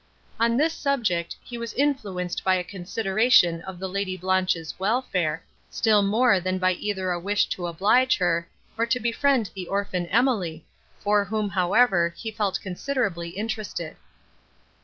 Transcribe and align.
On 0.39 0.57
this 0.57 0.73
subject, 0.73 1.35
he 1.43 1.59
was 1.59 1.73
influenced 1.75 2.43
by 2.43 2.55
a 2.55 2.63
consideration 2.63 3.61
of 3.61 3.77
the 3.77 3.87
Lady 3.87 4.17
Blanche's 4.17 4.73
welfare, 4.79 5.43
still 5.69 6.01
more 6.01 6.39
than 6.39 6.57
by 6.57 6.71
either 6.71 7.11
a 7.11 7.19
wish 7.19 7.45
to 7.49 7.67
oblige 7.67 8.17
her, 8.17 8.49
or 8.79 8.87
to 8.87 8.99
befriend 8.99 9.51
the 9.53 9.67
orphan 9.67 10.07
Emily, 10.07 10.65
for 10.97 11.25
whom, 11.25 11.49
however, 11.49 12.15
he 12.17 12.31
felt 12.31 12.59
considerably 12.61 13.29
interested. 13.29 13.95